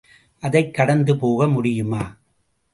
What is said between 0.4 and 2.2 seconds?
அதைக் கடந்து போக முடியுமா?